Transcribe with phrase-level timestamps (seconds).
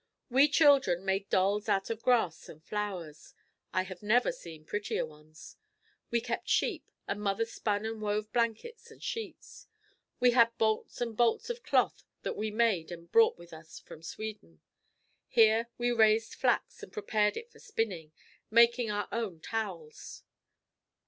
[0.31, 3.35] We children made dolls out of grass and flowers.
[3.71, 5.57] I have never seen prettier ones.
[6.09, 9.67] We kept sheep and mother spun and wove blankets and sheets.
[10.19, 14.01] We had bolts and bolts of cloth that we made and brought with us from
[14.01, 14.61] Sweden.
[15.27, 18.11] Here, we raised flax and prepared it for spinning,
[18.49, 20.23] making our own towels.